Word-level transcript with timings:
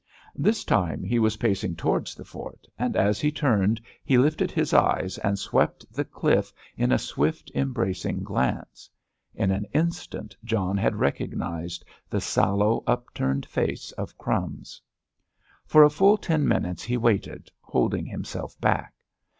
This 0.33 0.63
time 0.63 1.03
he 1.03 1.19
was 1.19 1.37
pacing 1.37 1.75
towards 1.75 2.15
the 2.15 2.25
fort, 2.25 2.65
and 2.75 2.95
as 2.97 3.21
he 3.21 3.31
turned 3.31 3.79
he 4.03 4.17
lifted 4.17 4.49
his 4.49 4.73
eyes, 4.73 5.19
and 5.19 5.37
swept 5.37 5.85
the 5.93 6.03
cliff 6.03 6.51
in 6.75 6.91
a 6.91 6.97
swift, 6.97 7.51
embracing 7.53 8.23
glance. 8.23 8.89
In 9.35 9.51
an 9.51 9.65
instant 9.75 10.35
John 10.43 10.75
had 10.75 10.95
recognised 10.95 11.85
the 12.09 12.19
sallow, 12.19 12.83
upturned 12.87 13.45
face 13.45 13.91
of 13.91 14.17
"Crumbs." 14.17 14.81
For 15.67 15.83
a 15.83 15.89
full 15.91 16.17
ten 16.17 16.47
minutes 16.47 16.81
he 16.81 16.97
waited, 16.97 17.51
holding 17.61 18.07
himself 18.07 18.59
back. 18.59 18.95